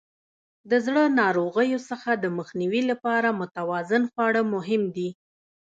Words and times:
د 0.69 0.71
زړه 0.85 1.03
ناروغیو 1.21 1.79
څخه 1.89 2.11
د 2.23 2.25
مخنیوي 2.37 2.81
لپاره 2.91 3.37
متوازن 3.41 4.03
خواړه 4.11 4.41
مهم 4.53 4.83
دي. 4.95 5.09